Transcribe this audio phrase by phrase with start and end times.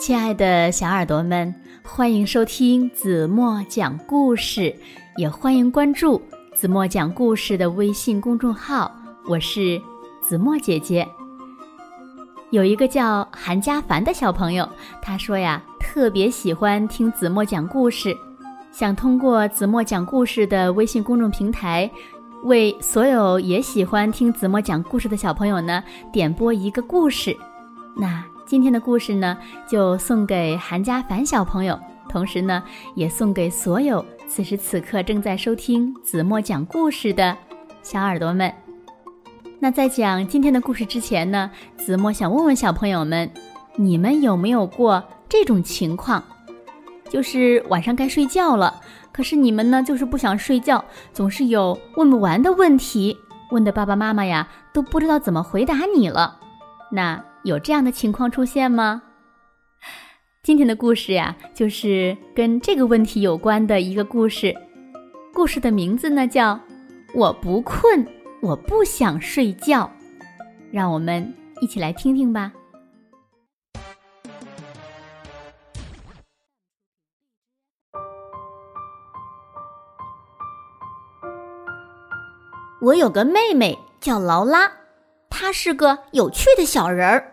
[0.00, 4.74] 亲爱的小耳朵们，欢迎收听子墨讲故事，
[5.18, 6.20] 也欢迎关注
[6.54, 8.90] 子墨讲故事的微信公众号。
[9.28, 9.78] 我是
[10.22, 11.06] 子墨姐姐。
[12.48, 14.66] 有一个叫韩家凡的小朋友，
[15.02, 18.16] 他说呀，特别喜欢听子墨讲故事，
[18.72, 21.88] 想通过子墨讲故事的微信公众平台，
[22.44, 27.36] 为所有也喜欢听子墨讲故事的小朋友呢，点播一个故事。
[27.94, 31.78] 那今天的故事呢，就送给韩家凡小朋友，
[32.08, 32.60] 同时呢，
[32.96, 37.38] 也送给所有此时此刻正在收听子墨讲故事的
[37.80, 38.52] 小耳朵们。
[39.60, 43.30] 那在讲今天的故事之前呢，子墨想问问小朋友们，
[43.76, 46.20] 你们有没有过这种情况？
[47.08, 48.80] 就是晚上该睡觉了，
[49.12, 53.16] 可是你们呢，就是不想睡觉，总是有问不完的问题，
[53.52, 56.36] 问的爸爸妈妈呀都不知道怎么回答你了。
[56.90, 59.02] 那有这样的情况出现吗？
[60.42, 64.54] 今天的故事呀，就是跟这个问题有关的一个故事。
[65.32, 66.54] 故事的名字呢叫
[67.14, 68.04] 《我不困》。
[68.42, 69.90] 我不想睡觉，
[70.70, 72.50] 让我们一起来听听吧。
[82.80, 84.72] 我有个妹妹叫劳拉，
[85.28, 87.29] 她是个有趣的小人儿。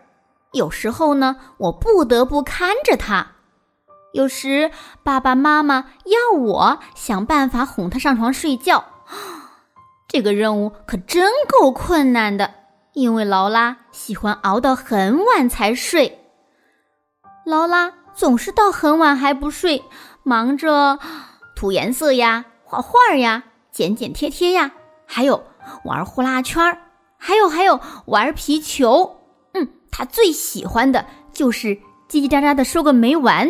[0.53, 3.33] 有时候呢，我不得不看着他；
[4.13, 4.71] 有时
[5.03, 8.85] 爸爸妈妈要我想办法哄他上床睡觉。
[10.07, 12.53] 这个任务可真够困难的，
[12.93, 16.19] 因为劳拉喜欢熬到很晚才睡。
[17.45, 19.83] 劳拉总是到很晚还不睡，
[20.23, 20.97] 忙着
[21.55, 24.71] 涂颜色呀、画画呀、剪剪贴贴呀，
[25.05, 25.43] 还有
[25.83, 26.79] 玩呼啦圈，
[27.17, 29.16] 还有还有玩皮球。
[29.91, 31.69] 他最喜欢的就是
[32.09, 33.49] 叽叽喳喳的说个没完。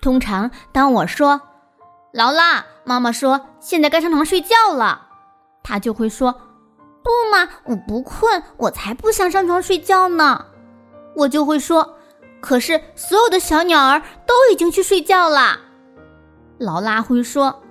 [0.00, 1.40] 通常当我说
[2.12, 5.08] ：“劳拉，妈妈说现在该上床睡觉了。”
[5.64, 6.32] 他就会说
[7.02, 10.44] ：“不嘛，我不困，我才不想上床睡觉呢。”
[11.16, 11.96] 我就会说
[12.40, 15.58] ：“可是所有的小鸟儿都已经去睡觉啦。”
[16.58, 17.62] 劳拉会说：“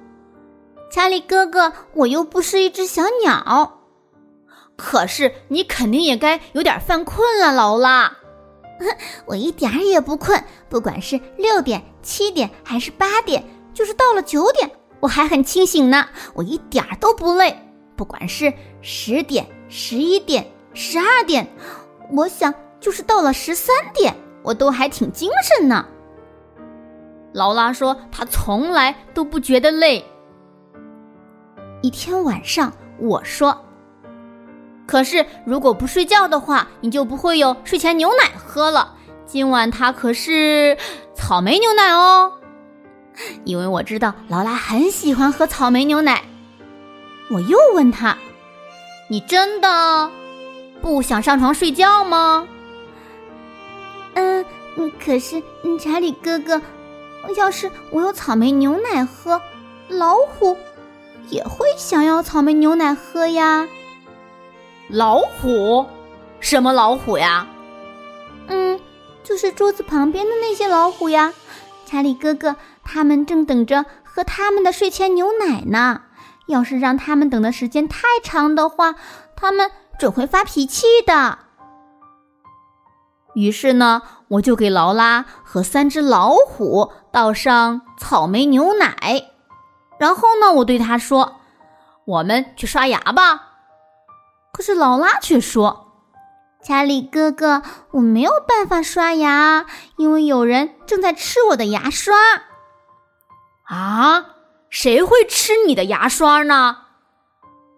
[0.91, 3.74] 查理哥哥，我又不是一只小鸟。”
[4.75, 8.17] 可是你肯定也该有点犯困了，劳拉。
[9.25, 13.43] 我一点儿也不困，不管是六点、七点还是八点，
[13.73, 14.69] 就是到了九点，
[14.99, 17.57] 我还很清醒呢，我一点儿都不累。
[17.95, 21.47] 不管是十点、十一点、十二点，
[22.11, 25.85] 我想就是到了十三点，我都还挺精神呢。
[27.33, 30.03] 劳拉说：“她从来都不觉得累。”
[31.81, 33.57] 一天晚上，我说
[34.85, 38.93] ：“可是如果不睡觉的话，你就不会有睡前牛奶喝了。
[39.25, 40.77] 今晚它可是
[41.15, 42.31] 草莓牛奶哦，
[43.43, 46.23] 因为我知道劳拉很喜欢喝草莓牛奶。”
[47.31, 48.15] 我又问他
[49.09, 50.11] ：“你真的
[50.81, 52.47] 不想上床睡觉吗
[54.13, 54.45] ？”“嗯，
[55.03, 55.41] 可是
[55.79, 56.61] 查理哥哥，
[57.35, 59.41] 要是我有草莓牛奶喝，
[59.87, 60.55] 老虎
[61.29, 63.67] 也会想要草莓牛奶喝呀。
[64.89, 65.85] ”“老虎？
[66.39, 67.47] 什么老虎呀
[68.47, 68.79] ？”“嗯，
[69.23, 71.33] 就是桌子旁边的那些老虎呀。
[71.85, 76.01] ”“查理哥哥，他们正等着喝他们的睡前牛奶呢。”
[76.47, 78.93] 要是让他们等的时间太长的话，
[79.35, 81.39] 他们准会发脾气的。
[83.33, 89.23] 于是呢，我就给劳拉和三只老虎倒上草莓牛奶，
[89.99, 91.37] 然后呢，我对他说
[92.05, 93.53] ：“我们去刷牙吧。”
[94.55, 95.91] 可是劳拉却说
[96.63, 97.61] ：“查理哥哥，
[97.91, 99.65] 我没有办法刷牙，
[99.97, 102.15] 因为有人正在吃我的牙刷。”
[103.67, 104.27] 啊？
[104.69, 106.77] 谁会吃你的牙刷呢？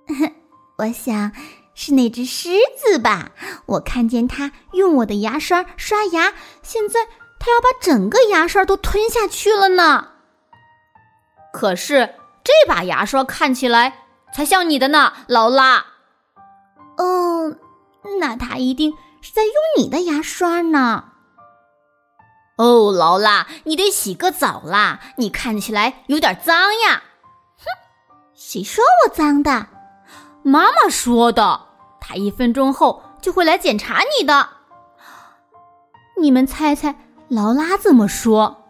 [0.78, 1.32] 我想
[1.74, 3.32] 是那只狮子吧。
[3.66, 7.06] 我看见它用我的牙刷刷牙，现在
[7.40, 10.10] 它要把整个牙刷都吞下去了呢。
[11.52, 12.14] 可是
[12.44, 15.97] 这把牙刷看起来才像你的呢，劳拉。
[16.98, 17.56] 哦，
[18.20, 21.06] 那他一定是在用你的牙刷呢。
[22.58, 25.00] 哦，劳拉，你得洗个澡啦！
[25.18, 27.04] 你看起来有点脏呀。
[27.58, 27.66] 哼，
[28.34, 29.68] 谁说我脏的？
[30.44, 31.68] 妈妈说的。
[32.00, 34.50] 她一分钟后就会来检查你的。
[36.20, 36.96] 你们猜猜，
[37.28, 38.64] 劳拉怎么说？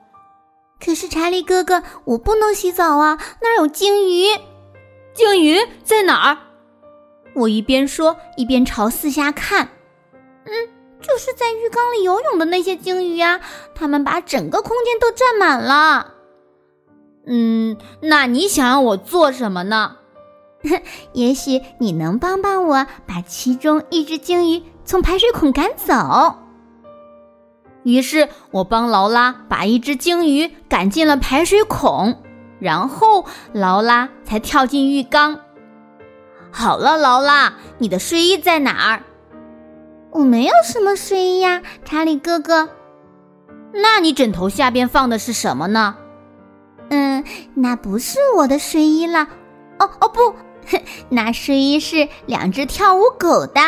[0.84, 4.26] 可是查理哥哥，我不能洗澡啊，那儿有鲸鱼。
[5.14, 6.38] 鲸鱼在哪儿？
[7.38, 9.70] 我一边说一边朝四下看。
[10.46, 10.52] 嗯，
[11.02, 13.40] 就是在浴缸里游泳的那些鲸鱼呀，
[13.76, 16.14] 它们把整个空间都占满了。
[17.26, 19.98] 嗯，那你想让我做什么呢？
[21.14, 26.36] 也许你能帮帮我，把其中一只鲸鱼从排水孔赶走。
[27.84, 32.22] 于是我帮劳拉把一只鲸鱼赶进了排水孔，
[32.60, 35.40] 然后劳拉才跳进浴缸。
[36.52, 39.04] 好了，劳拉，你的睡衣在哪儿？
[40.12, 42.70] 我没有什么睡衣呀，查理哥哥。
[43.74, 45.98] 那你枕头下边放的是什么呢？
[46.90, 47.24] 嗯，
[47.56, 49.28] 那不是我的睡衣了。
[49.80, 50.34] 哦哦不，
[51.10, 53.62] 那睡衣是两只跳舞狗的。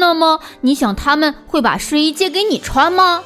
[0.00, 3.22] 那么你想他们会把睡衣借给你穿吗？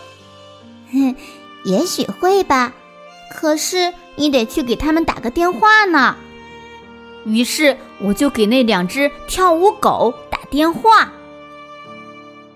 [0.93, 1.17] 哼，
[1.65, 2.73] 也许会吧。
[3.35, 6.15] 可是你得去给他们打个电话呢。
[7.25, 11.11] 于是我就给那两只跳舞狗打电话。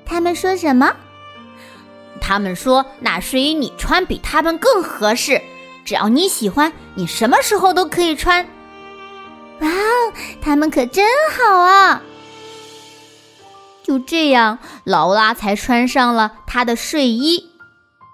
[0.04, 0.94] 他们说什么？
[2.20, 5.40] 他们说那睡衣你穿比他们更合适，
[5.84, 8.44] 只要你喜欢，你什么时候都可以穿。
[9.60, 12.02] 哇哦，他们可真好啊！
[13.82, 17.50] 就这样，劳拉才穿上了她的睡衣。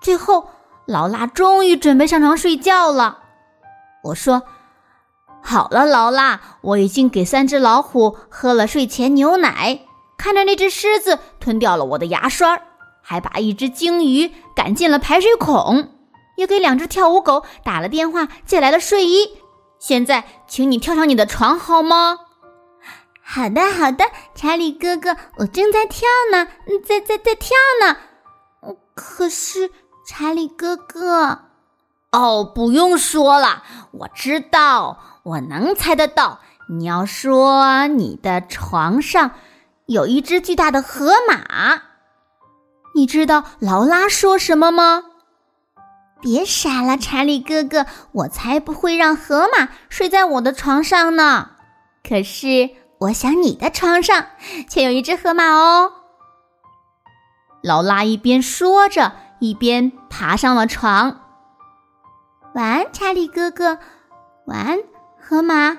[0.03, 0.51] 最后，
[0.87, 3.21] 劳拉终于准备上床睡觉了。
[4.05, 4.43] 我说
[5.53, 9.81] ：“好了，劳拉，我已经给三只老虎喝了睡前牛奶。”
[10.17, 12.59] 看着那只狮子吞掉了我的牙刷，
[13.03, 15.91] 还把一只鲸鱼赶进了排水孔，
[16.39, 19.37] 也给两只跳舞狗打了电话，借来了睡衣。
[19.79, 22.19] 现在，请你跳上你的床好吗？
[23.23, 26.47] 好的，好的，查理哥哥，我正在跳呢，
[26.83, 27.99] 在在在跳呢。
[28.95, 29.71] 可是，
[30.07, 31.41] 查理哥哥，
[32.11, 39.33] 哦，不用说了，我知道，我能猜得到，你要说你的床上。
[39.87, 41.83] 有一只巨大的河马，
[42.95, 45.05] 你知道劳拉说什么吗？
[46.21, 51.51] 别傻了，查理哥哥，我才不会让河马睡在我的床上呢。
[52.09, 52.71] 可是，
[53.01, 54.27] 我想你的床上
[54.69, 55.93] 却有一只河马哦。
[57.61, 61.21] 劳拉一边说着，一边爬上了床。
[62.55, 63.79] 晚安，查理哥哥。
[64.47, 64.79] 晚安，
[65.25, 65.79] 河马。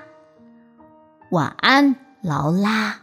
[1.30, 2.96] 晚安，劳拉。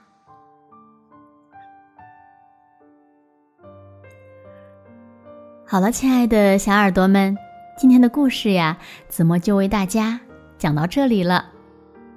[5.64, 7.38] 好了，亲爱的小耳朵们，
[7.78, 8.76] 今天的故事呀，
[9.08, 10.20] 子墨就为大家
[10.58, 11.46] 讲到这里了。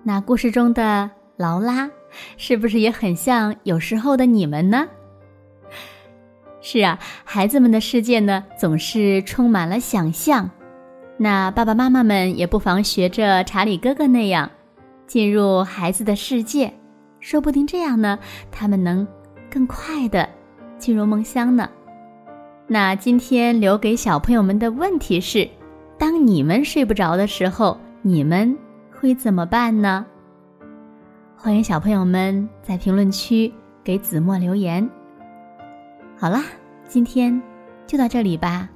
[0.03, 1.91] 那故事中的劳拉，
[2.39, 4.89] 是不是也很像有时候的你们呢？
[6.63, 10.51] 是啊，孩子们的世界呢，总是充满了想象。
[11.17, 14.51] 那爸爸妈妈们也不妨学着查理哥哥那样，
[15.07, 16.73] 进入孩子的世界，
[17.21, 18.19] 说不定这样呢，
[18.51, 19.07] 他们能
[19.49, 20.29] 更快的
[20.77, 21.69] 进入梦乡呢。
[22.67, 25.49] 那今天留给小朋友们的问题是：
[25.99, 28.57] 当你们睡不着的时候，你们
[28.91, 30.05] 会怎么办呢？
[31.37, 33.53] 欢迎小朋友们在评论区
[33.85, 34.89] 给子墨留言。
[36.19, 36.43] 好啦，
[36.89, 37.41] 今天
[37.87, 38.69] 就到这里吧。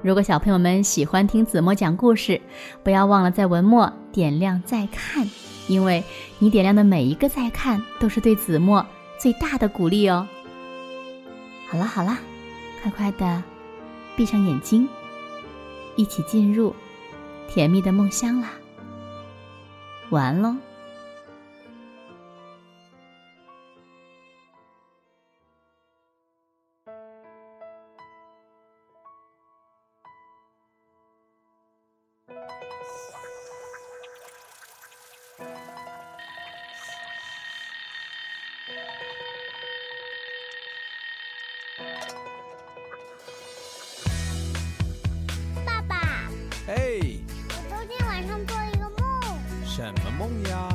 [0.00, 2.40] 如果小朋友们喜欢听子墨讲故事，
[2.82, 5.28] 不要忘了在文末点亮再看，
[5.66, 6.04] 因为
[6.38, 8.86] 你点亮的每一个再看都是对子墨
[9.18, 10.26] 最大的鼓励哦。
[11.68, 12.18] 好了好了。
[12.80, 13.42] 快快的
[14.16, 14.88] 闭上眼睛，
[15.96, 16.72] 一起进入
[17.48, 18.52] 甜蜜的梦乡啦！
[20.10, 20.54] 晚安喽。
[49.78, 50.68] 什么梦呀？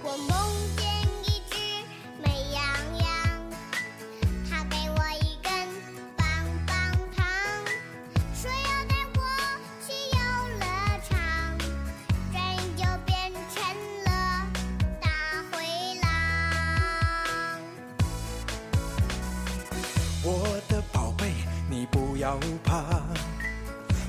[0.00, 0.30] 我梦
[0.76, 0.86] 见
[1.24, 1.56] 一只
[2.22, 2.62] 美羊
[2.96, 3.04] 羊，
[4.48, 5.50] 它给我一根
[6.16, 6.24] 棒
[6.64, 6.74] 棒
[7.16, 7.26] 糖，
[8.32, 9.18] 说要带我
[9.84, 10.18] 去游
[10.60, 10.64] 乐
[11.08, 11.10] 场，
[12.30, 13.12] 转眼就变
[13.52, 13.56] 成
[14.04, 14.08] 了
[15.00, 15.08] 大
[15.50, 15.66] 灰
[16.00, 16.06] 狼。
[20.22, 21.34] 我的宝贝，
[21.68, 23.02] 你不要怕。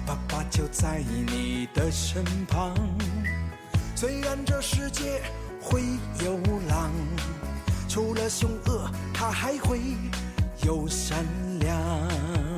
[0.05, 2.71] 爸爸就在你的身旁，
[3.95, 5.21] 虽然这世界
[5.61, 5.81] 会
[6.23, 6.37] 有
[6.67, 6.91] 狼，
[7.87, 9.79] 除了凶恶，它还会
[10.63, 11.25] 有善
[11.59, 12.54] 良。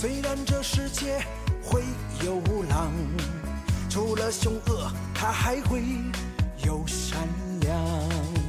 [0.00, 1.22] 虽然这世界
[1.62, 1.82] 会
[2.24, 2.40] 有
[2.70, 2.90] 狼
[3.90, 5.82] 除了凶恶它还会
[6.64, 7.28] 有善
[7.60, 8.39] 良。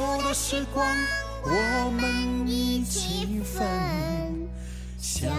[0.00, 0.82] 幸福的时光
[1.44, 4.48] 我们一起分
[4.96, 5.30] 享